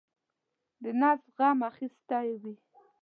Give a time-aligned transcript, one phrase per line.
[0.81, 2.55] د نس غم اخیستی وي.